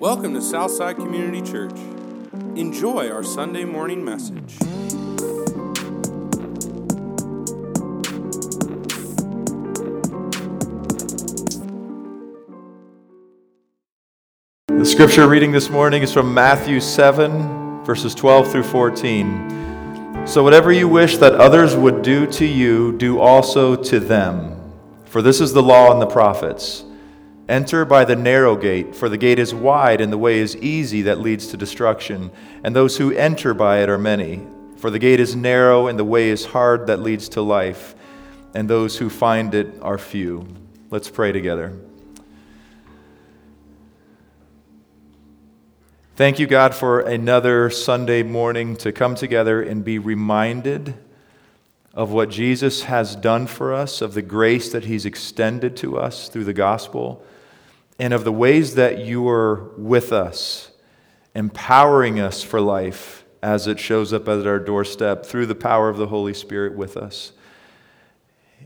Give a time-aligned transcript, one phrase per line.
[0.00, 1.72] Welcome to Southside Community Church.
[2.54, 4.58] Enjoy our Sunday morning message.
[14.68, 20.26] The scripture reading this morning is from Matthew 7, verses 12 through 14.
[20.26, 24.60] So, whatever you wish that others would do to you, do also to them.
[25.06, 26.85] For this is the law and the prophets.
[27.48, 31.02] Enter by the narrow gate, for the gate is wide and the way is easy
[31.02, 32.32] that leads to destruction,
[32.64, 34.44] and those who enter by it are many.
[34.78, 37.94] For the gate is narrow and the way is hard that leads to life,
[38.52, 40.48] and those who find it are few.
[40.90, 41.72] Let's pray together.
[46.16, 50.94] Thank you, God, for another Sunday morning to come together and be reminded
[51.94, 56.28] of what Jesus has done for us, of the grace that He's extended to us
[56.28, 57.24] through the gospel
[57.98, 60.70] and of the ways that you are with us,
[61.34, 65.96] empowering us for life as it shows up at our doorstep through the power of
[65.96, 67.32] the Holy Spirit with us.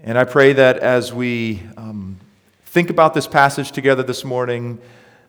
[0.03, 2.19] And I pray that as we um,
[2.64, 4.78] think about this passage together this morning,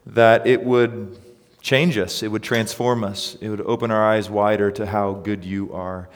[0.06, 1.18] that it would
[1.62, 5.44] change us, it would transform us, it would open our eyes wider to how good
[5.44, 6.10] you are.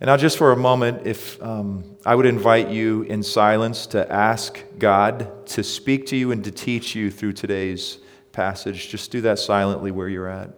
[0.00, 4.10] And now, just for a moment, if um, I would invite you in silence to
[4.10, 7.98] ask God to speak to you and to teach you through today's
[8.32, 10.54] passage, just do that silently where you're at.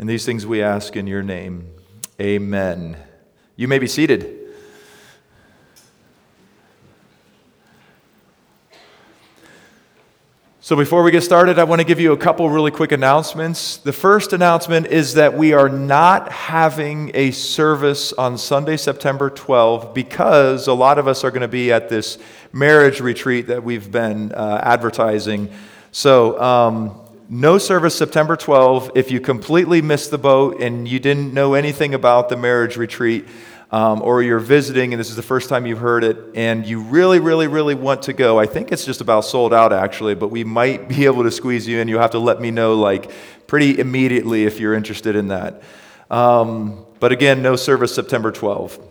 [0.00, 1.70] And these things we ask in your name.
[2.20, 2.96] Amen.
[3.54, 4.39] You may be seated.
[10.70, 13.78] So, before we get started, I want to give you a couple really quick announcements.
[13.78, 19.92] The first announcement is that we are not having a service on Sunday, September 12,
[19.92, 22.18] because a lot of us are going to be at this
[22.52, 25.50] marriage retreat that we've been uh, advertising.
[25.90, 28.92] So, um, no service September 12.
[28.94, 33.26] If you completely missed the boat and you didn't know anything about the marriage retreat,
[33.72, 36.80] um, or you're visiting and this is the first time you've heard it, and you
[36.82, 40.28] really, really, really want to go, I think it's just about sold out actually, but
[40.28, 41.88] we might be able to squeeze you in.
[41.88, 43.10] You'll have to let me know like
[43.46, 45.62] pretty immediately if you're interested in that.
[46.10, 48.89] Um, but again, no service September 12.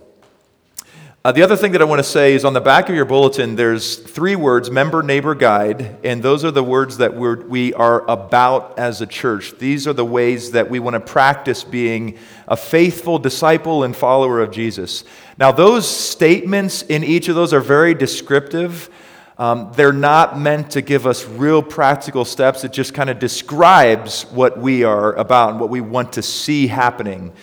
[1.22, 3.04] Uh, the other thing that I want to say is on the back of your
[3.04, 7.74] bulletin, there's three words member, neighbor, guide, and those are the words that we're, we
[7.74, 9.52] are about as a church.
[9.58, 12.16] These are the ways that we want to practice being
[12.48, 15.04] a faithful disciple and follower of Jesus.
[15.36, 18.88] Now, those statements in each of those are very descriptive.
[19.36, 24.22] Um, they're not meant to give us real practical steps, it just kind of describes
[24.30, 27.34] what we are about and what we want to see happening.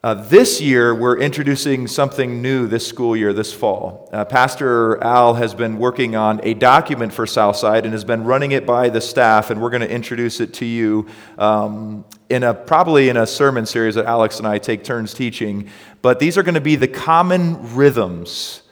[0.00, 4.08] Uh, this year, we're introducing something new this school year, this fall.
[4.12, 8.52] Uh, Pastor Al has been working on a document for Southside and has been running
[8.52, 12.54] it by the staff, and we're going to introduce it to you um, in a
[12.54, 15.68] probably in a sermon series that Alex and I take turns teaching.
[16.00, 18.62] But these are going to be the common rhythms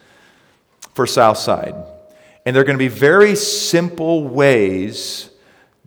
[0.94, 1.74] for Southside,
[2.44, 5.30] and they're going to be very simple ways,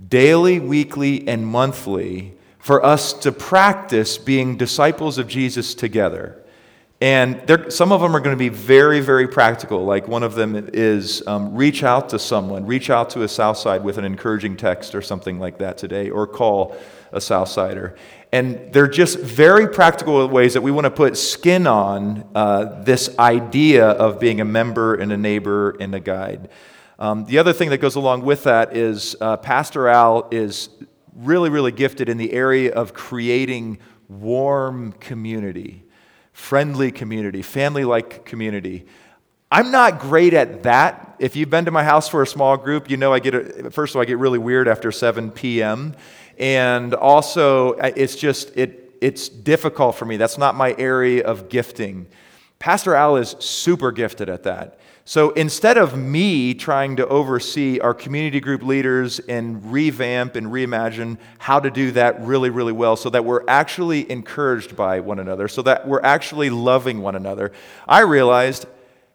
[0.05, 6.35] daily, weekly, and monthly for us to practice being disciples of Jesus together.
[7.01, 9.85] And there, some of them are going to be very, very practical.
[9.85, 13.85] Like one of them is um, reach out to someone, reach out to a Southside
[13.85, 16.75] with an encouraging text or something like that today, or call
[17.13, 17.95] a Southsider.
[18.33, 23.17] And they're just very practical ways that we want to put skin on uh, this
[23.17, 26.49] idea of being a member and a neighbor and a guide.
[26.99, 30.67] Um, the other thing that goes along with that is uh, Pastor Al is
[31.15, 35.83] really, really gifted in the area of creating warm community,
[36.33, 38.85] friendly community, family like community.
[39.51, 41.15] I'm not great at that.
[41.19, 43.71] If you've been to my house for a small group, you know I get, a,
[43.71, 45.95] first of all, I get really weird after 7 p.m.
[46.37, 50.17] And also, it's just, it, it's difficult for me.
[50.17, 52.07] That's not my area of gifting.
[52.59, 54.77] Pastor Al is super gifted at that.
[55.05, 61.17] So instead of me trying to oversee our community group leaders and revamp and reimagine
[61.39, 65.47] how to do that really, really well so that we're actually encouraged by one another,
[65.47, 67.51] so that we're actually loving one another,
[67.87, 68.67] I realized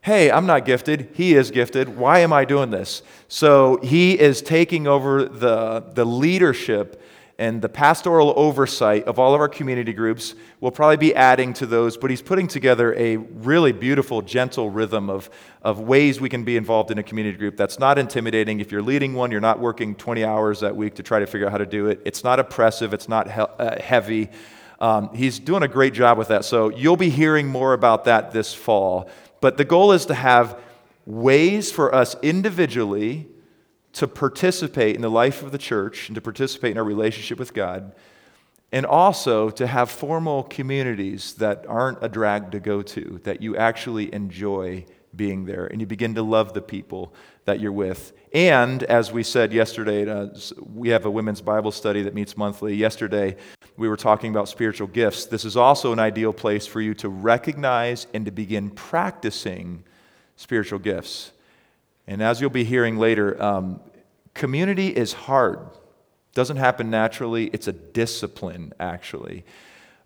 [0.04, 1.08] hey, I'm not gifted.
[1.14, 1.96] He is gifted.
[1.96, 3.02] Why am I doing this?
[3.28, 7.00] So he is taking over the, the leadership
[7.38, 10.34] and the pastoral oversight of all of our community groups.
[10.60, 15.10] We'll probably be adding to those, but he's putting together a really beautiful, gentle rhythm
[15.10, 15.28] of,
[15.62, 18.60] of ways we can be involved in a community group that's not intimidating.
[18.60, 21.46] If you're leading one, you're not working 20 hours that week to try to figure
[21.46, 22.00] out how to do it.
[22.04, 24.30] It's not oppressive, it's not he- uh, heavy.
[24.80, 26.44] Um, he's doing a great job with that.
[26.44, 29.08] So you'll be hearing more about that this fall.
[29.40, 30.60] But the goal is to have
[31.04, 33.28] ways for us individually
[33.94, 37.54] to participate in the life of the church and to participate in our relationship with
[37.54, 37.92] God,
[38.72, 43.56] and also to have formal communities that aren't a drag to go to, that you
[43.56, 47.14] actually enjoy being there and you begin to love the people
[47.44, 48.12] that you're with.
[48.32, 50.28] And as we said yesterday, uh,
[50.74, 52.74] we have a women's Bible study that meets monthly.
[52.74, 53.36] Yesterday,
[53.76, 55.26] we were talking about spiritual gifts.
[55.26, 59.84] This is also an ideal place for you to recognize and to begin practicing
[60.34, 61.30] spiritual gifts.
[62.06, 63.80] And as you'll be hearing later, um,
[64.34, 65.60] community is hard.
[66.34, 67.46] Doesn't happen naturally.
[67.46, 69.44] It's a discipline, actually.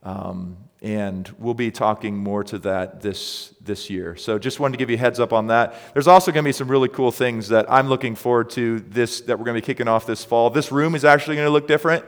[0.02, 4.14] Um, and we'll be talking more to that this, this year.
[4.14, 5.74] So just wanted to give you heads up on that.
[5.92, 9.22] There's also going to be some really cool things that I'm looking forward to this
[9.22, 10.50] that we're going to be kicking off this fall.
[10.50, 12.04] This room is actually going to look different.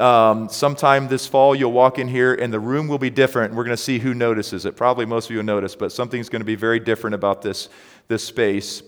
[0.00, 3.54] Um, sometime this fall, you'll walk in here and the room will be different.
[3.54, 4.76] We're going to see who notices it.
[4.76, 7.68] Probably most of you will notice, but something's going to be very different about this,
[8.08, 8.82] this space.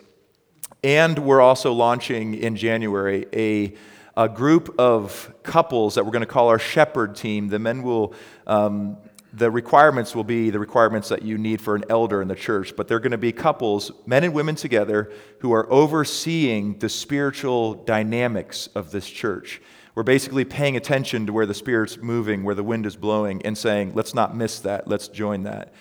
[0.83, 3.75] And we're also launching in January a
[4.17, 7.49] a group of couples that we're going to call our shepherd team.
[7.49, 8.13] The men will
[8.47, 8.99] um,
[9.33, 12.75] the requirements will be the requirements that you need for an elder in the church,
[12.77, 17.75] but they're going to be couples, men and women together, who are overseeing the spiritual
[17.75, 19.61] dynamics of this church.
[19.95, 23.57] We're basically paying attention to where the Spirit's moving, where the wind is blowing, and
[23.57, 25.73] saying, let's not miss that, let's join that.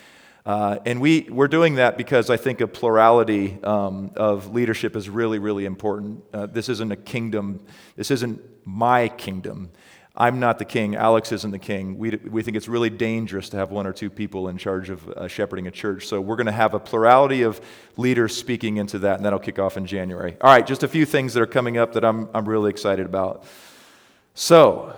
[0.46, 5.08] Uh, and we, we're doing that because I think a plurality um, of leadership is
[5.08, 6.24] really, really important.
[6.32, 7.64] Uh, this isn't a kingdom,
[7.96, 9.70] this isn't my kingdom.
[10.16, 11.96] I'm not the king, Alex isn't the king.
[11.96, 15.08] We, we think it's really dangerous to have one or two people in charge of
[15.08, 16.06] uh, shepherding a church.
[16.06, 17.60] So we're going to have a plurality of
[17.96, 20.36] leaders speaking into that, and that'll kick off in January.
[20.40, 23.06] All right, just a few things that are coming up that I'm, I'm really excited
[23.06, 23.44] about.
[24.34, 24.96] So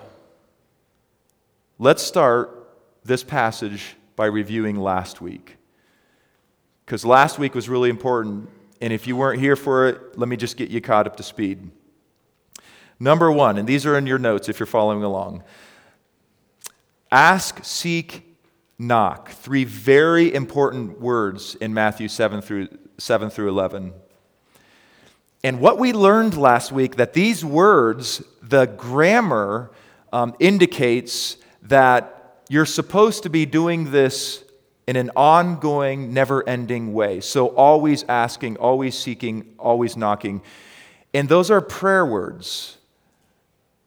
[1.79, 2.71] let's start
[3.05, 5.57] this passage by reviewing last week.
[6.87, 8.49] Because last week was really important,
[8.81, 11.25] and if you weren't here for it, let me just get you caught up to
[11.25, 11.73] speed.
[13.01, 15.43] Number one, and these are in your notes if you're following along
[17.11, 18.39] ask, seek,
[18.79, 19.31] knock.
[19.31, 22.69] Three very important words in Matthew 7 through,
[22.99, 23.93] 7 through 11.
[25.43, 29.73] And what we learned last week that these words, the grammar
[30.13, 32.22] um, indicates that
[32.53, 34.45] you're supposed to be doing this
[34.87, 37.19] in an ongoing, never ending way.
[37.21, 40.43] So, always asking, always seeking, always knocking.
[41.15, 42.77] And those are prayer words.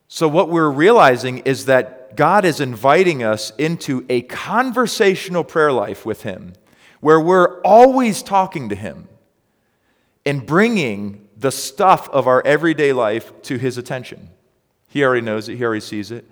[0.08, 6.04] So, what we're realizing is that God is inviting us into a conversational prayer life
[6.04, 6.54] with Him
[7.02, 9.08] where we're always talking to Him
[10.26, 14.30] and bringing the stuff of our everyday life to His attention.
[14.88, 16.26] He already knows it, He already sees it.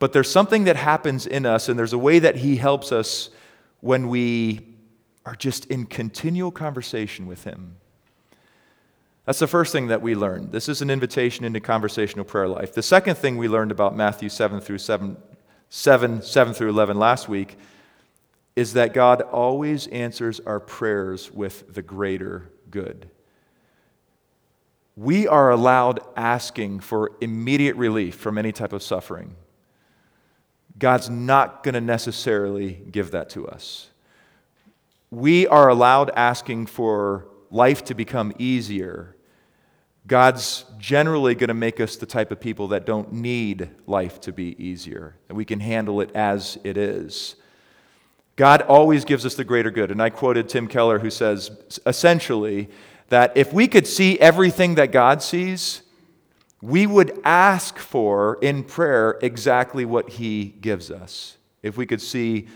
[0.00, 3.28] But there's something that happens in us, and there's a way that He helps us
[3.80, 4.66] when we
[5.24, 7.76] are just in continual conversation with Him.
[9.26, 10.52] That's the first thing that we learned.
[10.52, 12.72] This is an invitation into conversational prayer life.
[12.72, 15.18] The second thing we learned about Matthew 7 through 7,
[15.68, 17.58] 7, 7 through 11 last week
[18.56, 23.10] is that God always answers our prayers with the greater good.
[24.96, 29.36] We are allowed asking for immediate relief from any type of suffering.
[30.80, 33.90] God's not going to necessarily give that to us.
[35.12, 39.14] We are allowed asking for life to become easier
[40.06, 44.32] God's generally going to make us the type of people that don't need life to
[44.32, 47.36] be easier, and we can handle it as it is.
[48.34, 49.90] God always gives us the greater good.
[49.92, 51.50] And I quoted Tim Keller, who says
[51.86, 52.70] essentially
[53.08, 55.82] that if we could see everything that God sees,
[56.62, 61.36] we would ask for in prayer exactly what He gives us.
[61.62, 62.48] If we could see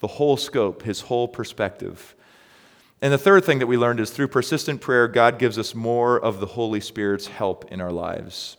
[0.00, 2.14] the whole scope, His whole perspective.
[3.00, 6.18] And the third thing that we learned is through persistent prayer, God gives us more
[6.18, 8.56] of the Holy Spirit's help in our lives.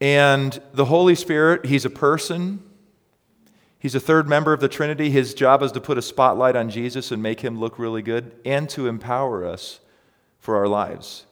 [0.00, 2.62] And the Holy Spirit, He's a person.
[3.78, 5.10] He's a third member of the Trinity.
[5.10, 8.32] His job is to put a spotlight on Jesus and make him look really good
[8.44, 9.80] and to empower us
[10.40, 11.25] for our lives.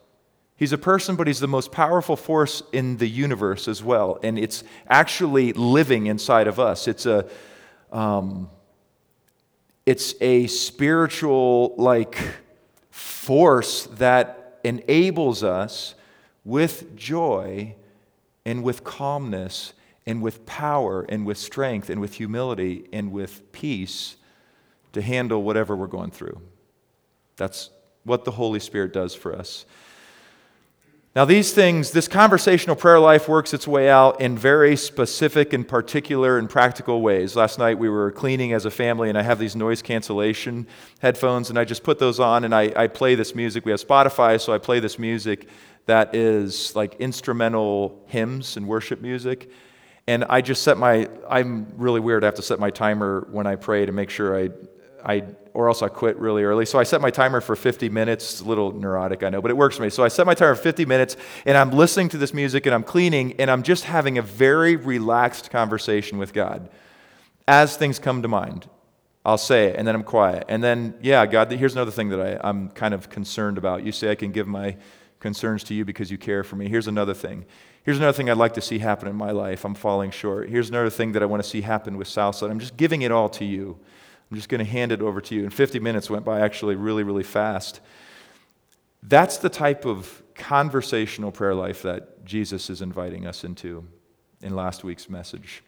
[0.56, 4.18] He's a person, but he's the most powerful force in the universe as well.
[4.22, 6.88] And it's actually living inside of us.
[6.88, 7.28] It's a.
[7.90, 8.50] Um,
[9.86, 12.16] it's a spiritual, like,
[12.90, 15.94] force that enables us
[16.42, 17.74] with joy
[18.46, 19.74] and with calmness
[20.06, 24.16] and with power and with strength and with humility and with peace
[24.92, 26.40] to handle whatever we're going through.
[27.36, 27.70] That's
[28.04, 29.66] what the Holy Spirit does for us.
[31.16, 35.66] Now, these things, this conversational prayer life works its way out in very specific and
[35.66, 37.36] particular and practical ways.
[37.36, 40.66] Last night we were cleaning as a family, and I have these noise cancellation
[40.98, 43.64] headphones, and I just put those on and I, I play this music.
[43.64, 45.46] We have Spotify, so I play this music
[45.86, 49.48] that is like instrumental hymns and worship music.
[50.08, 52.24] And I just set my, I'm really weird.
[52.24, 54.50] I have to set my timer when I pray to make sure I,
[55.04, 55.22] I
[55.54, 56.66] or else I quit really early.
[56.66, 58.32] So I set my timer for 50 minutes.
[58.32, 59.90] It's a little neurotic, I know, but it works for me.
[59.90, 62.74] So I set my timer for 50 minutes, and I'm listening to this music, and
[62.74, 66.68] I'm cleaning, and I'm just having a very relaxed conversation with God.
[67.46, 68.68] As things come to mind,
[69.24, 70.44] I'll say it, and then I'm quiet.
[70.48, 73.84] And then, yeah, God, here's another thing that I, I'm kind of concerned about.
[73.84, 74.76] You say I can give my
[75.20, 76.68] concerns to you because you care for me.
[76.68, 77.46] Here's another thing.
[77.84, 79.64] Here's another thing I'd like to see happen in my life.
[79.64, 80.48] I'm falling short.
[80.48, 82.50] Here's another thing that I want to see happen with Southside.
[82.50, 83.78] I'm just giving it all to you.
[84.30, 85.42] I'm just going to hand it over to you.
[85.42, 87.80] And 50 minutes went by actually really, really fast.
[89.02, 93.86] That's the type of conversational prayer life that Jesus is inviting us into
[94.42, 95.62] in last week's message.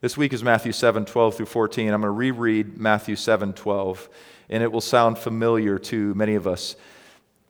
[0.00, 1.92] This week is Matthew 7 12 through 14.
[1.92, 4.08] I'm going to reread Matthew 7 12,
[4.50, 6.76] and it will sound familiar to many of us.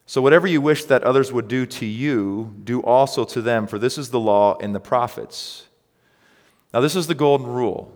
[0.06, 3.78] So, whatever you wish that others would do to you, do also to them, for
[3.78, 5.66] this is the law and the prophets.
[6.72, 7.93] Now, this is the golden rule.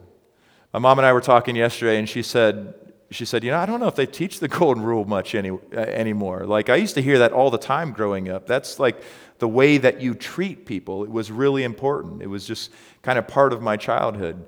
[0.72, 2.74] My mom and I were talking yesterday, and she said,
[3.10, 5.50] she said, you know, I don't know if they teach the golden rule much any,
[5.50, 6.44] uh, anymore.
[6.44, 8.46] Like, I used to hear that all the time growing up.
[8.46, 9.02] That's like
[9.38, 11.04] the way that you treat people.
[11.04, 12.20] It was really important.
[12.20, 12.70] It was just
[13.02, 14.44] kind of part of my childhood.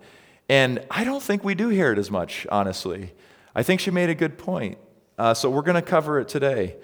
[0.48, 3.14] And I don't think we do hear it as much, honestly.
[3.54, 4.76] I think she made a good point.
[5.16, 6.76] Uh, so we're going to cover it today.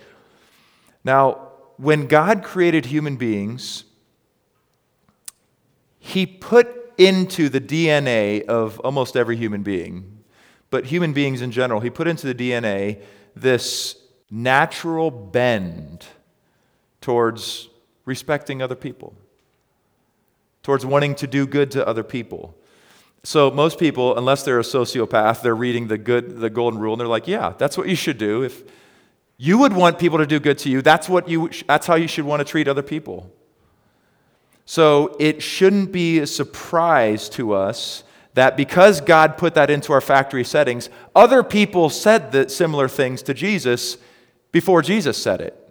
[1.04, 3.84] Now, when God created human beings,
[5.98, 10.22] He put into the DNA of almost every human being,
[10.70, 13.00] but human beings in general, he put into the DNA
[13.34, 13.96] this
[14.30, 16.06] natural bend
[17.00, 17.68] towards
[18.04, 19.14] respecting other people,
[20.62, 22.56] towards wanting to do good to other people.
[23.22, 27.00] So most people, unless they're a sociopath, they're reading the good, the golden rule, and
[27.00, 28.42] they're like, "Yeah, that's what you should do.
[28.42, 28.62] If
[29.36, 32.06] you would want people to do good to you, that's what you, that's how you
[32.06, 33.30] should want to treat other people."
[34.66, 38.02] So it shouldn't be a surprise to us
[38.34, 43.22] that because God put that into our factory settings, other people said that similar things
[43.22, 43.96] to Jesus
[44.52, 45.62] before Jesus said it.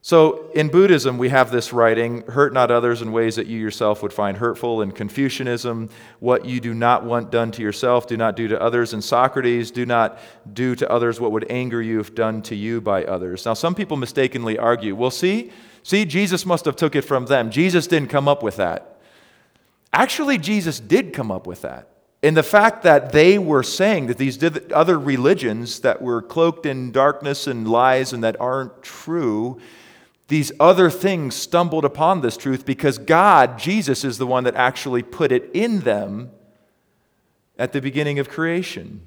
[0.00, 4.02] So in Buddhism, we have this writing hurt not others in ways that you yourself
[4.02, 4.80] would find hurtful.
[4.80, 5.90] In Confucianism,
[6.20, 8.94] what you do not want done to yourself, do not do to others.
[8.94, 10.18] In Socrates, do not
[10.50, 13.44] do to others what would anger you if done to you by others.
[13.44, 17.50] Now, some people mistakenly argue, well, see, See, Jesus must have took it from them.
[17.50, 18.98] Jesus didn't come up with that.
[19.92, 21.88] Actually, Jesus did come up with that.
[22.22, 24.42] And the fact that they were saying that these
[24.72, 29.60] other religions that were cloaked in darkness and lies and that aren't true,
[30.26, 35.02] these other things stumbled upon this truth because God, Jesus, is the one that actually
[35.02, 36.30] put it in them
[37.56, 39.02] at the beginning of creation.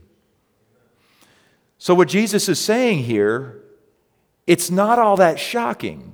[1.77, 3.61] So, what Jesus is saying here,
[4.47, 6.13] it's not all that shocking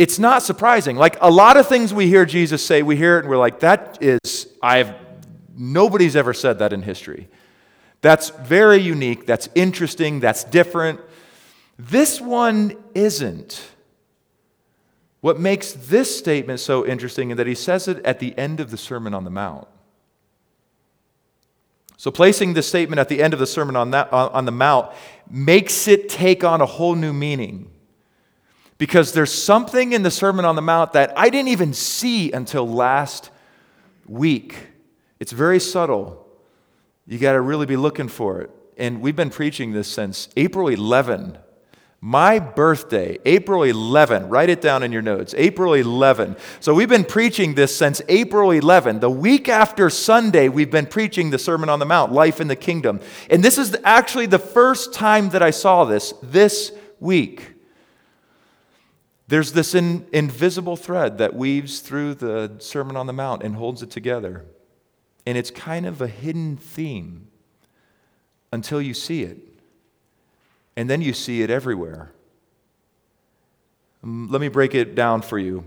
[0.00, 0.96] it's not surprising.
[0.96, 3.60] Like a lot of things we hear Jesus say, we hear it and we're like,
[3.60, 4.94] that is, I've,
[5.54, 7.28] nobody's ever said that in history.
[8.00, 11.00] That's very unique, that's interesting, that's different.
[11.78, 13.62] This one isn't.
[15.20, 18.70] What makes this statement so interesting is that he says it at the end of
[18.70, 19.68] the Sermon on the Mount.
[21.98, 24.90] So, placing this statement at the end of the Sermon on, that, on the Mount
[25.28, 27.70] makes it take on a whole new meaning
[28.80, 32.66] because there's something in the Sermon on the Mount that I didn't even see until
[32.66, 33.30] last
[34.08, 34.56] week.
[35.18, 36.26] It's very subtle.
[37.06, 38.50] You got to really be looking for it.
[38.78, 41.36] And we've been preaching this since April 11.
[42.00, 44.30] My birthday, April 11.
[44.30, 45.34] Write it down in your notes.
[45.36, 46.36] April 11.
[46.60, 49.00] So we've been preaching this since April 11.
[49.00, 52.56] The week after Sunday, we've been preaching the Sermon on the Mount, Life in the
[52.56, 53.00] Kingdom.
[53.28, 57.59] And this is actually the first time that I saw this this week.
[59.30, 63.80] There's this in, invisible thread that weaves through the Sermon on the Mount and holds
[63.80, 64.44] it together.
[65.24, 67.28] And it's kind of a hidden theme
[68.52, 69.38] until you see it.
[70.76, 72.10] And then you see it everywhere.
[74.02, 75.62] Um, let me break it down for you.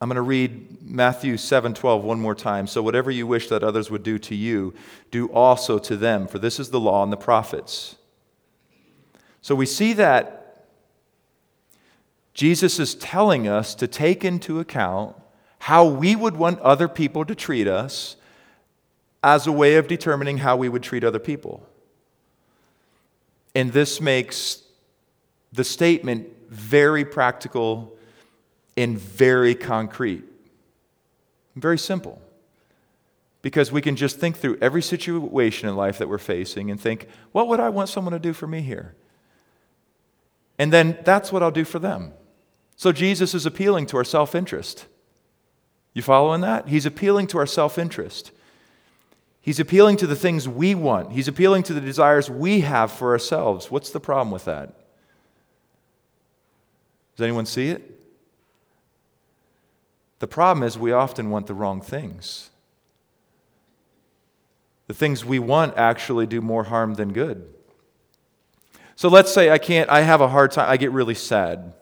[0.00, 2.66] I'm going to read Matthew 7:12 one more time.
[2.66, 4.74] So whatever you wish that others would do to you,
[5.12, 7.94] do also to them, for this is the law and the prophets.
[9.40, 10.43] So we see that
[12.34, 15.16] Jesus is telling us to take into account
[15.60, 18.16] how we would want other people to treat us
[19.22, 21.66] as a way of determining how we would treat other people.
[23.54, 24.62] And this makes
[25.52, 27.96] the statement very practical
[28.76, 30.24] and very concrete.
[31.54, 32.20] Very simple.
[33.40, 37.06] Because we can just think through every situation in life that we're facing and think,
[37.30, 38.94] what would I want someone to do for me here?
[40.58, 42.12] And then that's what I'll do for them.
[42.76, 44.86] So Jesus is appealing to our self interest.
[45.92, 46.68] You following that?
[46.68, 48.32] He's appealing to our self interest.
[49.40, 51.12] He's appealing to the things we want.
[51.12, 53.70] He's appealing to the desires we have for ourselves.
[53.70, 54.72] What's the problem with that?
[57.16, 57.90] Does anyone see it?
[60.18, 62.48] The problem is we often want the wrong things.
[64.86, 67.46] The things we want actually do more harm than good.
[68.96, 71.74] So let's say I can't, I have a hard time, I get really sad.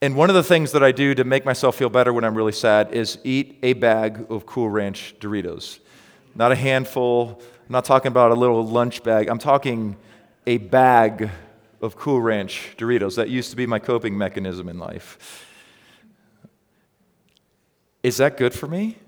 [0.00, 2.36] And one of the things that I do to make myself feel better when I'm
[2.36, 5.80] really sad is eat a bag of Cool Ranch Doritos.
[6.36, 9.96] Not a handful, I'm not talking about a little lunch bag, I'm talking
[10.46, 11.30] a bag
[11.82, 13.16] of Cool Ranch Doritos.
[13.16, 15.46] That used to be my coping mechanism in life.
[18.04, 18.98] Is that good for me?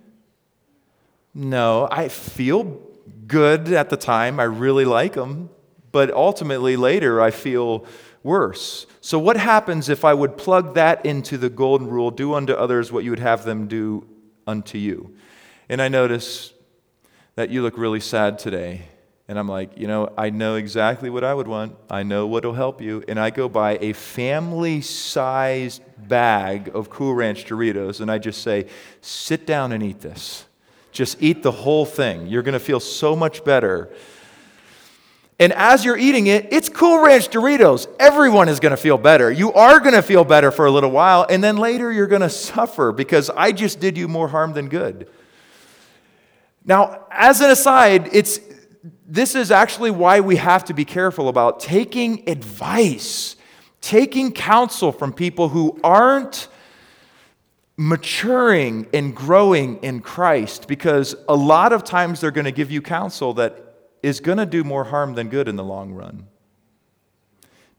[1.33, 2.81] No, I feel
[3.29, 4.41] good at the time.
[4.41, 5.51] I really like them.
[5.93, 7.85] But ultimately, later, I feel
[8.23, 8.87] worse.
[9.01, 12.93] So, what happens if I would plug that into the golden rule do unto others
[12.93, 14.07] what you would have them do
[14.47, 15.15] unto you?
[15.69, 16.53] And I notice
[17.37, 18.83] that you look really sad today.
[19.29, 21.77] And I'm like, you know, I know exactly what I would want.
[21.89, 23.05] I know what will help you.
[23.07, 28.43] And I go buy a family sized bag of Cool Ranch Doritos and I just
[28.43, 28.67] say,
[29.01, 30.47] sit down and eat this.
[30.91, 32.27] Just eat the whole thing.
[32.27, 33.91] You're going to feel so much better
[35.41, 37.89] and as you're eating it, it's Cool Ranch Doritos.
[37.99, 39.33] Everyone is going to feel better.
[39.33, 42.21] You are going to feel better for a little while, and then later you're going
[42.21, 45.09] to suffer because I just did you more harm than good.
[46.63, 48.39] Now, as an aside, it's
[49.07, 53.35] this is actually why we have to be careful about taking advice,
[53.81, 56.49] taking counsel from people who aren't
[57.79, 62.83] maturing and growing in Christ because a lot of times they're going to give you
[62.83, 63.70] counsel that
[64.03, 66.27] is going to do more harm than good in the long run.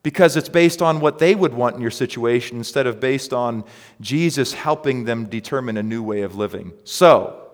[0.04, 3.64] Because it's based on what they would want in your situation instead of based on
[4.00, 6.74] Jesus helping them determine a new way of living.
[6.84, 7.52] So,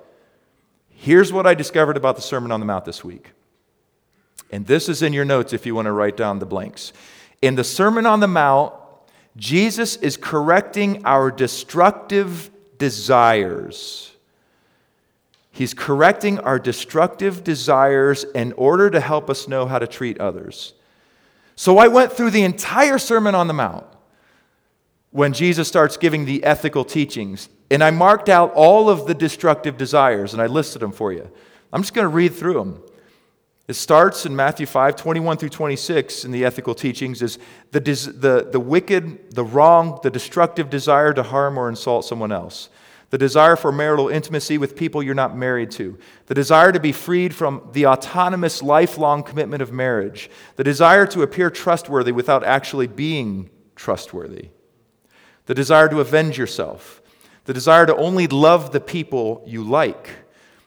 [0.90, 3.32] here's what I discovered about the Sermon on the Mount this week.
[4.50, 6.94] And this is in your notes if you want to write down the blanks.
[7.42, 8.74] In the Sermon on the Mount,
[9.36, 14.16] Jesus is correcting our destructive desires.
[15.58, 20.74] He's correcting our destructive desires in order to help us know how to treat others.
[21.56, 23.88] So I went through the entire Sermon on the Mount
[25.10, 29.80] when Jesus starts giving the ethical teachings, and I marked out all of the destructive
[29.80, 31.28] desires and I listed them for you.
[31.74, 32.84] I'm just going to read through them.
[33.68, 37.40] It starts in Matthew 5, 21 through 26 in the ethical teachings is
[37.72, 42.70] the, the, the wicked, the wrong, the destructive desire to harm or insult someone else
[43.10, 46.92] the desire for marital intimacy with people you're not married to, the desire to be
[46.92, 52.88] freed from the autonomous lifelong commitment of marriage, the desire to appear trustworthy without actually
[52.88, 54.50] being trustworthy,
[55.46, 57.02] the desire to avenge yourself,
[57.46, 60.10] the desire to only love the people you like,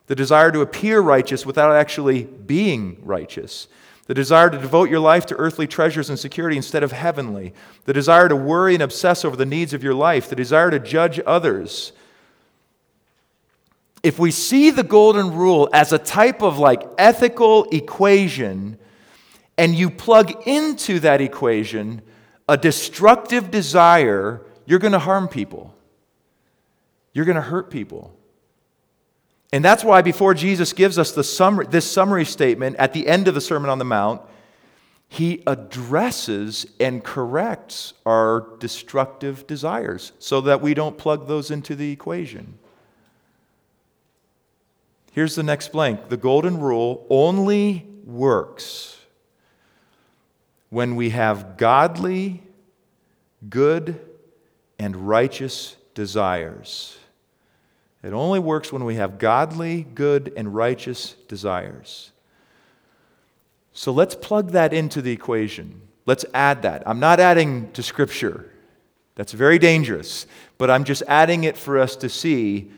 [0.06, 3.68] the desire to appear righteous without actually being righteous.
[4.06, 7.54] The desire to devote your life to earthly treasures and security instead of heavenly.
[7.84, 10.28] The desire to worry and obsess over the needs of your life.
[10.28, 11.92] The desire to judge others
[14.02, 18.78] if we see the golden rule as a type of like ethical equation,
[19.58, 22.00] and you plug into that equation
[22.48, 25.74] a destructive desire, you're going to harm people.
[27.12, 28.16] You're going to hurt people.
[29.52, 33.28] And that's why before Jesus gives us the summary, this summary statement at the end
[33.28, 34.22] of the Sermon on the Mount,
[35.08, 41.90] he addresses and corrects our destructive desires so that we don't plug those into the
[41.90, 42.59] equation.
[45.10, 48.96] Here's the next blank the golden rule only works
[50.68, 52.42] when we have godly,
[53.48, 54.00] good,
[54.78, 56.96] and righteous desires.
[58.02, 62.12] It only works when we have godly, good, and righteous desires.
[63.72, 65.82] So let's plug that into the equation.
[66.06, 66.82] Let's add that.
[66.86, 68.50] I'm not adding to Scripture,
[69.16, 72.70] that's very dangerous, but I'm just adding it for us to see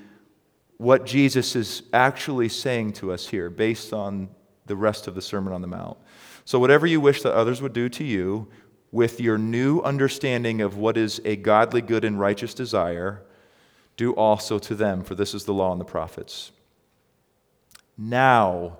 [0.82, 4.28] what Jesus is actually saying to us here based on
[4.66, 5.96] the rest of the Sermon on the Mount.
[6.44, 8.48] So, whatever you wish that others would do to you,
[8.90, 13.22] with your new understanding of what is a godly, good, and righteous desire,
[13.96, 16.50] do also to them, for this is the law and the prophets.
[17.96, 18.78] Now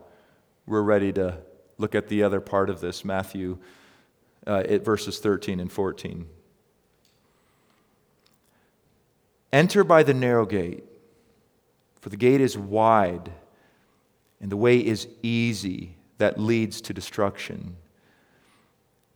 [0.67, 1.38] we're ready to
[1.79, 3.59] look at the other part of this, Matthew
[4.47, 6.27] uh, at verses 13 and 14.
[9.53, 10.85] Enter by the narrow gate,
[12.03, 13.31] for the gate is wide
[14.41, 17.77] and the way is easy that leads to destruction.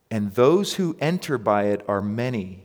[0.08, 2.62] And those who enter by it are many.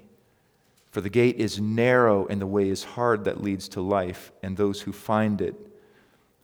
[0.91, 4.55] For the gate is narrow and the way is hard that leads to life, and
[4.55, 5.55] those who find it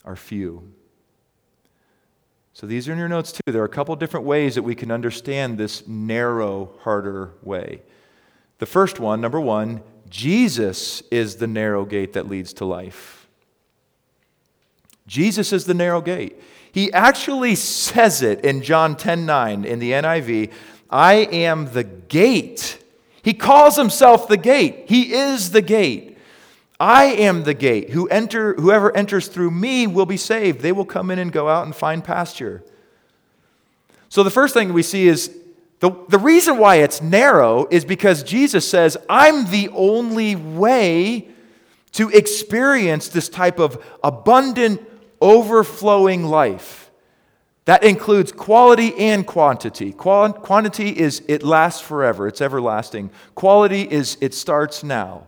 [0.04, 0.72] are few.
[2.52, 3.52] So these are in your notes too.
[3.52, 7.82] There are a couple different ways that we can understand this narrow, harder way.
[8.58, 13.17] The first one, number one, Jesus is the narrow gate that leads to life.
[15.08, 16.40] Jesus is the narrow gate.
[16.70, 20.52] He actually says it in John 10 9 in the NIV
[20.90, 22.82] I am the gate.
[23.22, 24.84] He calls himself the gate.
[24.86, 26.16] He is the gate.
[26.80, 27.90] I am the gate.
[27.90, 30.60] Who enter, whoever enters through me will be saved.
[30.60, 32.62] They will come in and go out and find pasture.
[34.08, 35.36] So the first thing we see is
[35.80, 41.28] the, the reason why it's narrow is because Jesus says, I'm the only way
[41.92, 44.80] to experience this type of abundant,
[45.20, 46.90] overflowing life.
[47.64, 49.92] That includes quality and quantity.
[49.92, 53.10] Quantity is it lasts forever, it's everlasting.
[53.34, 55.26] Quality is it starts now.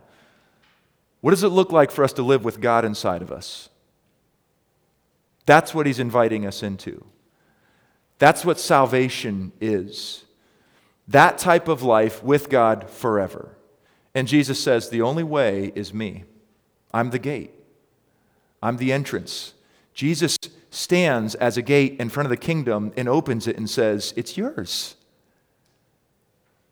[1.21, 3.69] What does it look like for us to live with God inside of us?
[5.45, 7.05] That's what he's inviting us into.
[8.17, 10.23] That's what salvation is.
[11.07, 13.55] That type of life with God forever.
[14.13, 16.25] And Jesus says, The only way is me.
[16.93, 17.51] I'm the gate,
[18.61, 19.53] I'm the entrance.
[19.93, 20.37] Jesus
[20.69, 24.37] stands as a gate in front of the kingdom and opens it and says, It's
[24.37, 24.95] yours.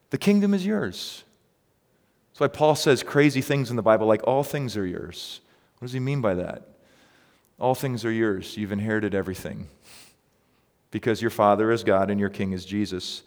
[0.10, 1.24] The kingdom is yours.
[2.32, 5.42] That's why Paul says crazy things in the Bible, like all things are yours.
[5.78, 6.68] What does he mean by that?
[7.60, 8.58] All things are yours.
[8.58, 9.68] You've inherited everything
[10.92, 13.24] because your Father is God and your King is Jesus.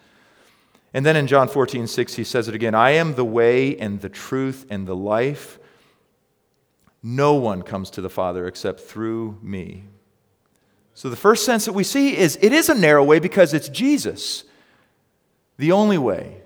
[0.94, 4.00] And then in John 14, 6, he says it again I am the way and
[4.00, 5.58] the truth and the life.
[7.02, 9.84] No one comes to the Father except through me.
[10.94, 13.68] So the first sense that we see is it is a narrow way because it's
[13.68, 14.44] Jesus,
[15.56, 16.42] the only way.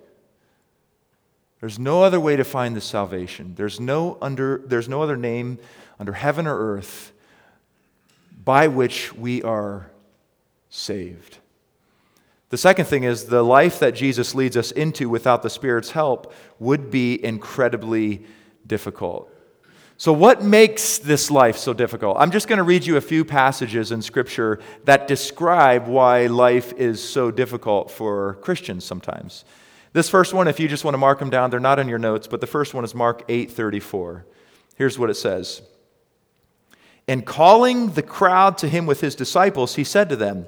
[1.61, 3.55] There's no other way to find this salvation.
[3.57, 5.59] There's no, under, there's no other name
[5.99, 7.12] under heaven or earth
[8.45, 9.90] by which we are
[10.71, 11.38] saved.
[12.51, 16.33] The second thing is the life that Jesus leads us into without the Spirit's help
[16.61, 18.25] would be incredibly
[18.66, 19.33] difficult.
[19.99, 22.19] So, what makes this life so difficult?
[22.21, 26.75] I'm just going to read you a few passages in Scripture that describe why life
[26.75, 29.47] is so difficult for Christians sometimes.
[29.95, 31.99] This first one, if you just want to mark them down, they're not in your
[31.99, 34.25] notes, but the first one is Mark 8:34.
[34.77, 35.63] Here's what it says.
[37.09, 40.45] And calling the crowd to him with his disciples, he said to them,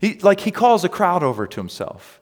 [0.00, 2.20] he, like he calls a crowd over to himself.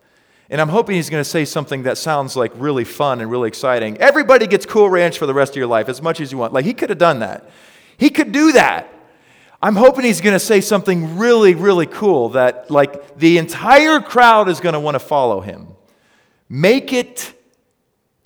[0.52, 3.48] And I'm hoping he's going to say something that sounds like really fun and really
[3.48, 3.96] exciting.
[3.96, 6.52] Everybody gets Cool Ranch for the rest of your life as much as you want.
[6.52, 7.48] Like he could have done that.
[7.96, 8.92] He could do that.
[9.62, 14.48] I'm hoping he's going to say something really, really cool that, like, the entire crowd
[14.48, 15.68] is going to want to follow him.
[16.50, 17.32] Make it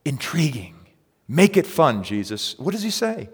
[0.04, 0.74] intriguing.
[1.28, 2.58] Make it fun, Jesus.
[2.58, 3.28] What does he say?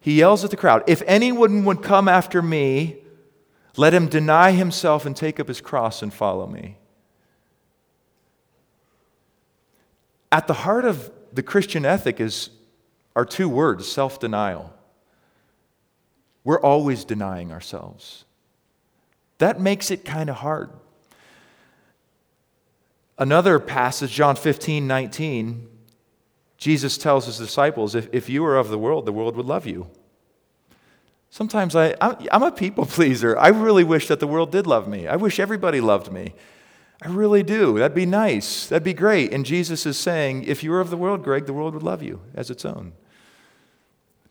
[0.00, 3.02] He yells at the crowd If anyone would come after me,
[3.76, 6.78] let him deny himself and take up his cross and follow me.
[10.32, 12.50] At the heart of the Christian ethic is
[13.16, 14.72] our two words self denial.
[16.44, 18.24] We're always denying ourselves.
[19.38, 20.70] That makes it kind of hard.
[23.18, 25.68] Another passage, John 15, 19,
[26.56, 29.66] Jesus tells his disciples, if, if you were of the world, the world would love
[29.66, 29.88] you.
[31.30, 33.38] Sometimes I, I'm a people pleaser.
[33.38, 35.06] I really wish that the world did love me.
[35.06, 36.34] I wish everybody loved me.
[37.02, 37.78] I really do.
[37.78, 38.66] That'd be nice.
[38.66, 39.32] That'd be great.
[39.32, 42.02] And Jesus is saying, if you were of the world, Greg, the world would love
[42.02, 42.92] you as its own.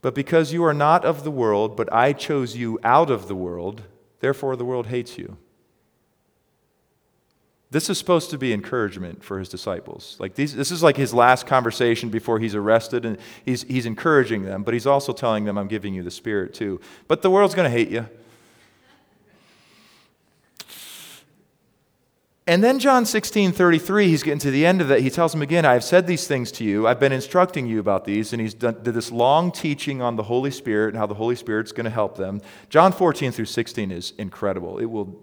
[0.02, 3.36] But because you are not of the world, but I chose you out of the
[3.36, 3.84] world,
[4.20, 5.38] therefore the world hates you.
[7.72, 10.16] This is supposed to be encouragement for his disciples.
[10.20, 14.44] Like these, this is like his last conversation before he's arrested, and he's, he's encouraging
[14.44, 16.80] them, but he's also telling them, I'm giving you the Spirit too.
[17.08, 18.08] But the world's going to hate you.
[22.50, 25.02] And then John 16, 33, he's getting to the end of that.
[25.02, 26.88] He tells them again, I have said these things to you.
[26.88, 28.34] I've been instructing you about these.
[28.34, 31.36] And he's done, did this long teaching on the Holy Spirit and how the Holy
[31.36, 32.42] Spirit's going to help them.
[32.70, 34.80] John 14 through 16 is incredible.
[34.80, 35.22] It will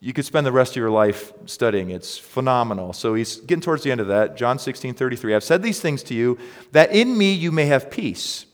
[0.00, 1.90] you could spend the rest of your life studying.
[1.90, 2.94] It's phenomenal.
[2.94, 4.38] So he's getting towards the end of that.
[4.38, 5.34] John 16, 33.
[5.34, 6.38] I've said these things to you
[6.72, 8.46] that in me you may have peace.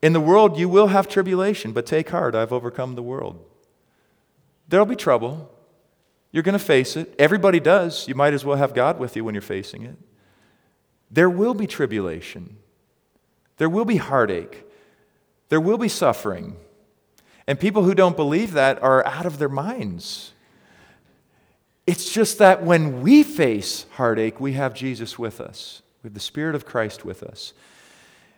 [0.00, 3.44] In the world you will have tribulation, but take heart, I've overcome the world.
[4.68, 5.51] There'll be trouble.
[6.32, 7.14] You're going to face it.
[7.18, 8.08] Everybody does.
[8.08, 9.96] You might as well have God with you when you're facing it.
[11.10, 12.56] There will be tribulation.
[13.58, 14.64] There will be heartache.
[15.50, 16.56] There will be suffering.
[17.46, 20.32] And people who don't believe that are out of their minds.
[21.86, 25.82] It's just that when we face heartache, we have Jesus with us.
[26.02, 27.52] We have the Spirit of Christ with us.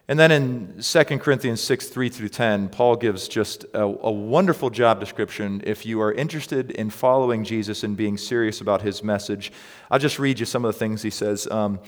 [0.06, 4.68] And then in 2 Corinthians 6, 3 through 10, Paul gives just a, a, wonderful
[4.68, 9.50] job description if you are interested in following Jesus and being serious about his message.
[9.90, 11.46] I'll just read you some of the things he says.
[11.50, 11.80] Um,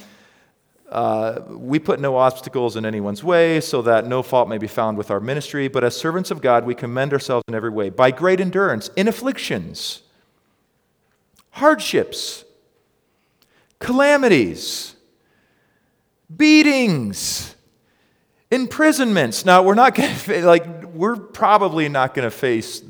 [0.91, 4.97] uh, we put no obstacles in anyone's way so that no fault may be found
[4.97, 8.11] with our ministry, but as servants of God, we commend ourselves in every way by
[8.13, 10.03] great endurance in afflictions,
[11.51, 12.45] hardships,
[13.79, 14.95] calamities,
[16.35, 17.56] beatings
[18.51, 19.45] imprisonments.
[19.45, 22.83] Now, we're not going to, like, we're probably not going to face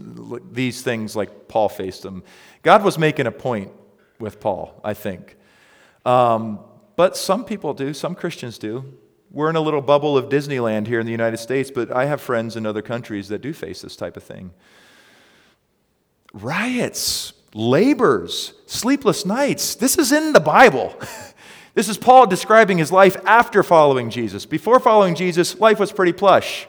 [0.51, 2.23] these things like Paul faced them.
[2.63, 3.73] God was making a point
[4.19, 5.37] with Paul, I think.
[6.05, 6.61] Um,
[6.97, 8.95] but some people do, some Christians do.
[9.31, 12.21] We're in a little bubble of Disneyland here in the United States, but I have
[12.21, 14.53] friends in other countries that do face this type of thing.
[16.33, 19.75] Riots, labors, sleepless nights.
[19.75, 20.99] This is in the Bible.
[21.77, 24.47] This is Paul describing his life after following Jesus.
[24.47, 26.67] Before following Jesus, life was pretty plush.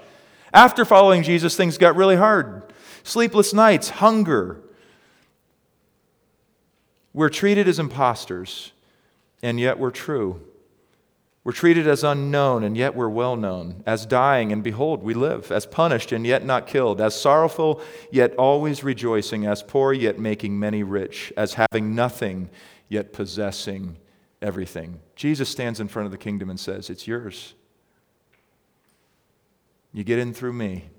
[0.54, 2.62] After following Jesus, things got really hard.
[3.04, 4.60] Sleepless nights, hunger.
[7.14, 8.74] We're treated as impostors,
[9.42, 10.42] and yet we're true.
[11.46, 13.84] We're treated as unknown, and yet we're well known.
[13.86, 15.54] As dying, and behold, we live.
[15.54, 17.00] As punished, and yet not killed.
[17.00, 19.46] As sorrowful, yet always rejoicing.
[19.46, 21.32] As poor, yet making many rich.
[21.38, 22.50] As having nothing,
[22.90, 23.96] yet possessing
[24.42, 25.00] everything.
[25.16, 27.54] Jesus stands in front of the kingdom and says, It's yours.
[29.94, 30.90] You get in through me.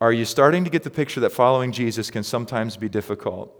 [0.00, 3.54] Are you starting to get the picture that following Jesus can sometimes be difficult?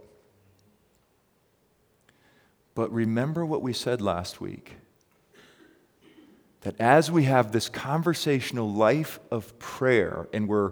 [2.75, 4.75] But remember what we said last week
[6.61, 10.71] that as we have this conversational life of prayer and we're,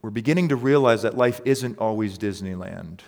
[0.00, 3.00] we're beginning to realize that life isn't always Disneyland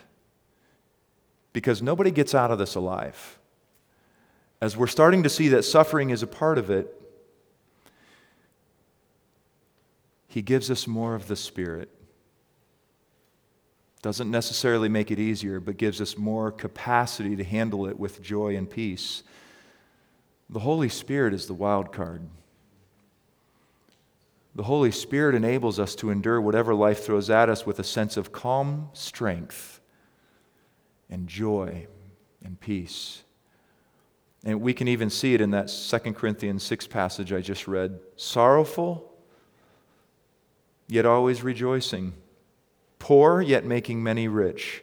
[1.52, 3.38] because nobody gets out of this alive.
[4.60, 6.98] As we're starting to see that suffering is a part of it,
[10.28, 11.90] He gives us more of the Spirit.
[14.00, 18.56] Doesn't necessarily make it easier, but gives us more capacity to handle it with joy
[18.56, 19.22] and peace.
[20.48, 22.28] The Holy Spirit is the wild card.
[24.54, 28.16] The Holy Spirit enables us to endure whatever life throws at us with a sense
[28.16, 29.81] of calm strength
[31.12, 31.86] and joy
[32.42, 33.22] and peace.
[34.44, 38.00] And we can even see it in that 2 Corinthians 6 passage I just read.
[38.16, 39.12] Sorrowful,
[40.88, 42.14] yet always rejoicing.
[42.98, 44.82] Poor, yet making many rich.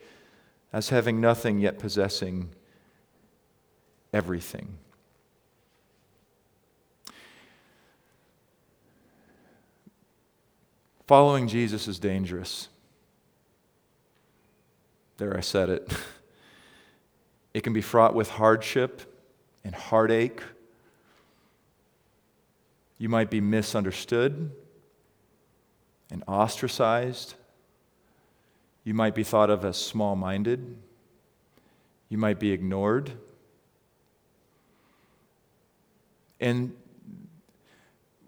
[0.72, 2.50] As having nothing, yet possessing
[4.14, 4.78] everything.
[11.08, 12.70] Following Jesus is dangerous.
[15.18, 15.92] There, I said it.
[17.54, 19.02] It can be fraught with hardship
[19.64, 20.42] and heartache.
[22.98, 24.52] You might be misunderstood
[26.12, 27.36] and ostracized.
[28.84, 30.78] You might be thought of as small minded.
[32.10, 33.12] You might be ignored.
[36.40, 36.76] And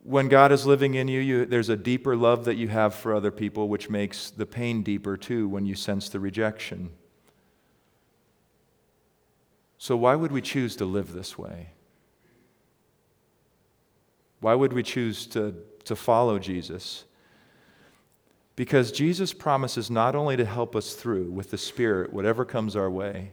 [0.03, 3.13] when God is living in you, you, there's a deeper love that you have for
[3.13, 6.89] other people, which makes the pain deeper too when you sense the rejection.
[9.81, 11.69] So, why would we choose to live this way?
[14.39, 17.05] Why would we choose to, to follow Jesus?
[18.55, 22.91] Because Jesus promises not only to help us through with the Spirit, whatever comes our
[22.91, 23.31] way,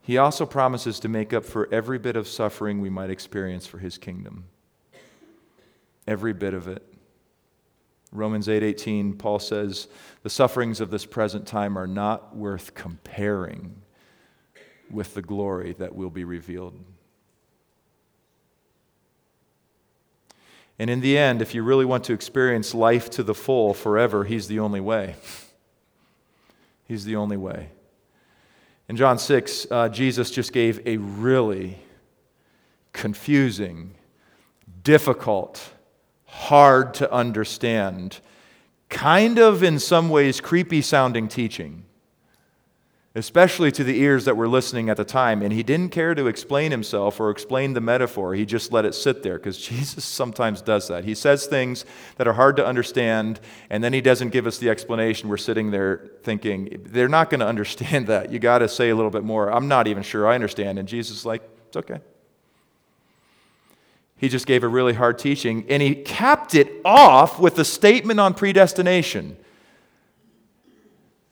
[0.00, 3.76] He also promises to make up for every bit of suffering we might experience for
[3.76, 4.46] His kingdom.
[6.08, 6.82] Every bit of it.
[8.10, 9.88] Romans 8:18 Paul says
[10.22, 13.81] the sufferings of this present time are not worth comparing
[14.92, 16.78] with the glory that will be revealed.
[20.78, 24.24] And in the end, if you really want to experience life to the full forever,
[24.24, 25.16] He's the only way.
[26.84, 27.68] He's the only way.
[28.88, 31.78] In John 6, uh, Jesus just gave a really
[32.92, 33.94] confusing,
[34.82, 35.70] difficult,
[36.26, 38.18] hard to understand,
[38.88, 41.84] kind of in some ways creepy sounding teaching
[43.14, 45.42] especially to the ears that were listening at the time.
[45.42, 48.34] And he didn't care to explain himself or explain the metaphor.
[48.34, 51.04] He just let it sit there because Jesus sometimes does that.
[51.04, 51.84] He says things
[52.16, 55.28] that are hard to understand, and then he doesn't give us the explanation.
[55.28, 58.32] We're sitting there thinking, they're not going to understand that.
[58.32, 59.52] You got to say a little bit more.
[59.52, 60.78] I'm not even sure I understand.
[60.78, 62.00] And Jesus is like, it's okay.
[64.16, 68.20] He just gave a really hard teaching, and he capped it off with a statement
[68.20, 69.36] on predestination.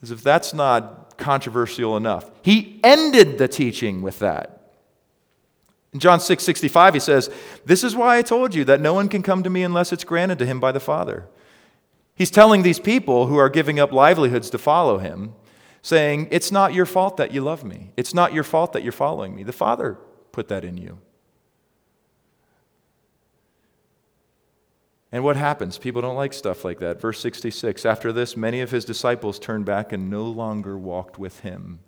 [0.03, 2.31] As if that's not controversial enough.
[2.43, 4.57] He ended the teaching with that.
[5.93, 7.31] In John 6 65, he says,
[7.65, 10.05] This is why I told you that no one can come to me unless it's
[10.05, 11.27] granted to him by the Father.
[12.15, 15.35] He's telling these people who are giving up livelihoods to follow him,
[15.83, 17.93] saying, It's not your fault that you love me.
[17.97, 19.43] It's not your fault that you're following me.
[19.43, 19.99] The Father
[20.33, 20.99] put that in you.
[25.13, 25.77] And what happens?
[25.77, 27.01] People don't like stuff like that.
[27.01, 31.41] Verse 66 After this, many of his disciples turned back and no longer walked with
[31.41, 31.81] him.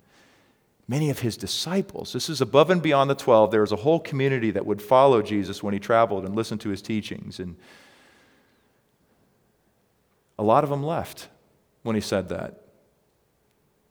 [0.87, 2.11] Many of his disciples.
[2.11, 3.51] This is above and beyond the 12.
[3.51, 6.69] There was a whole community that would follow Jesus when he traveled and listen to
[6.69, 7.39] his teachings.
[7.39, 7.55] And
[10.37, 11.29] a lot of them left
[11.83, 12.59] when he said that.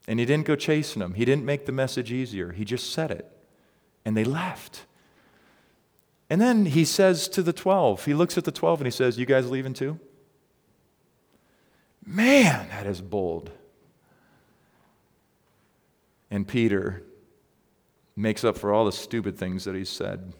[0.06, 2.52] And he didn't go chasing them, he didn't make the message easier.
[2.52, 3.30] He just said it.
[4.04, 4.84] And they left.
[6.32, 9.18] And then he says to the 12, he looks at the 12 and he says,
[9.18, 10.00] You guys leaving too?
[12.06, 13.50] Man, that is bold.
[16.30, 17.02] And Peter
[18.16, 20.32] makes up for all the stupid things that he said.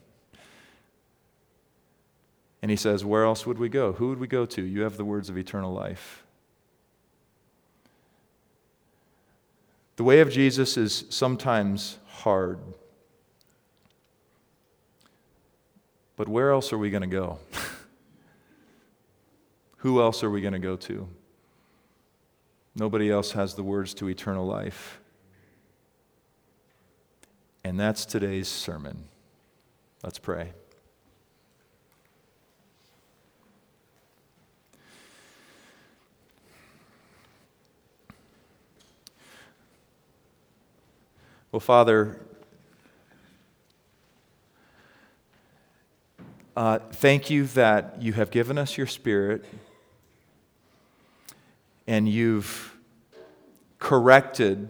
[2.63, 3.93] And he says, Where else would we go?
[3.93, 4.63] Who would we go to?
[4.63, 6.25] You have the words of eternal life.
[9.97, 12.61] The way of Jesus is sometimes hard.
[16.23, 17.41] But where else are we going to go?
[19.79, 21.09] Who else are we going to go to?
[22.77, 25.01] Nobody else has the words to eternal life.
[27.65, 29.03] And that's today's sermon.
[30.05, 30.53] Let's pray.
[41.51, 42.21] Well, Father,
[46.55, 49.43] Uh, thank you that you have given us your spirit
[51.87, 52.77] and you've
[53.79, 54.69] corrected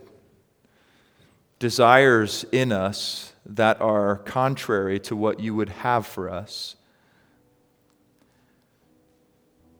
[1.59, 6.77] desires in us that are contrary to what you would have for us.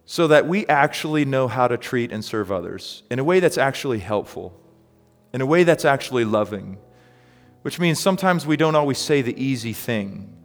[0.05, 3.57] So that we actually know how to treat and serve others in a way that's
[3.57, 4.61] actually helpful,
[5.33, 6.79] in a way that's actually loving,
[7.63, 10.37] which means sometimes we don't always say the easy thing.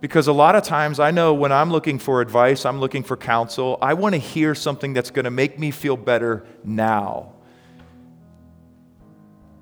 [0.00, 3.16] Because a lot of times I know when I'm looking for advice, I'm looking for
[3.16, 7.34] counsel, I want to hear something that's going to make me feel better now.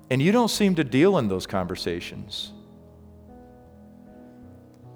[0.09, 2.53] And you don't seem to deal in those conversations.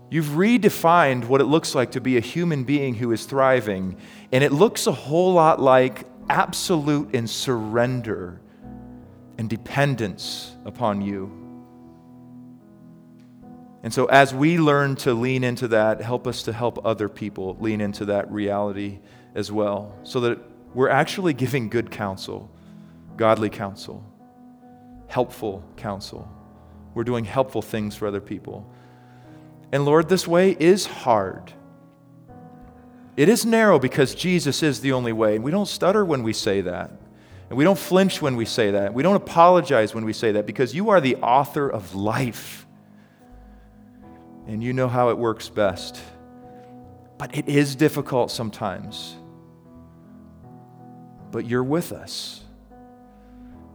[0.09, 3.97] You've redefined what it looks like to be a human being who is thriving,
[4.31, 8.39] and it looks a whole lot like absolute and surrender
[9.37, 11.42] and dependence upon you.
[13.83, 17.57] And so, as we learn to lean into that, help us to help other people
[17.59, 18.99] lean into that reality
[19.35, 20.39] as well, so that
[20.73, 22.49] we're actually giving good counsel,
[23.17, 24.03] godly counsel,
[25.07, 26.31] helpful counsel.
[26.93, 28.71] We're doing helpful things for other people.
[29.73, 31.51] And Lord, this way is hard.
[33.17, 35.35] It is narrow because Jesus is the only way.
[35.35, 36.91] And we don't stutter when we say that.
[37.49, 38.93] And we don't flinch when we say that.
[38.93, 42.62] We don't apologize when we say that because you are the author of life
[44.47, 45.99] and you know how it works best.
[47.17, 49.15] But it is difficult sometimes.
[51.31, 52.41] But you're with us.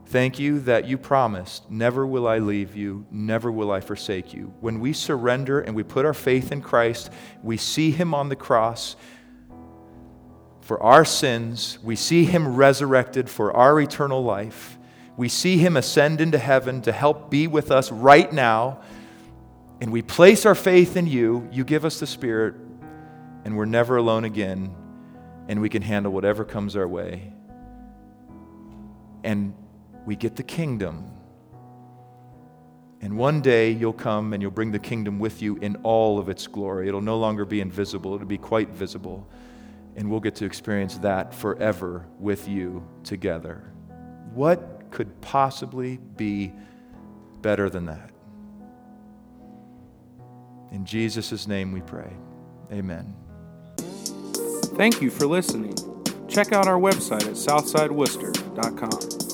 [0.07, 4.55] Thank you that you promised, Never will I leave you, never will I forsake you.
[4.61, 8.37] When we surrender and we put our faith in Christ, we see Him on the
[8.37, 8.97] cross
[10.69, 14.77] for our sins, we see Him resurrected for our eternal life,
[15.17, 18.81] we see Him ascend into heaven to help be with us right now
[19.81, 22.55] and we place our faith in you, you give us the Spirit,
[23.45, 24.75] and we're never alone again,
[25.49, 27.33] and we can handle whatever comes our way.
[29.23, 29.55] And
[30.05, 31.11] we get the kingdom.
[33.01, 36.29] And one day you'll come and you'll bring the kingdom with you in all of
[36.29, 36.89] its glory.
[36.89, 39.29] It'll no longer be invisible, it'll be quite visible.
[39.95, 43.73] And we'll get to experience that forever with you together.
[44.35, 46.53] What could possibly be
[47.43, 48.11] better than that?
[50.73, 52.13] In Jesus' name we pray.
[52.73, 53.15] Amen.
[54.77, 55.75] Thank you for listening.
[56.29, 59.28] Check out our website at southsideworcester.com.